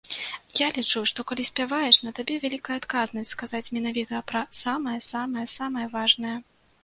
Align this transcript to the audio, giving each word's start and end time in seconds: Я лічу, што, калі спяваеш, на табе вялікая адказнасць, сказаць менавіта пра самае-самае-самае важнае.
Я 0.59 0.67
лічу, 0.77 1.01
што, 1.09 1.23
калі 1.31 1.43
спяваеш, 1.49 1.99
на 2.05 2.13
табе 2.21 2.37
вялікая 2.45 2.77
адказнасць, 2.81 3.33
сказаць 3.37 3.71
менавіта 3.77 4.21
пра 4.31 4.41
самае-самае-самае 4.63 5.85
важнае. 5.95 6.35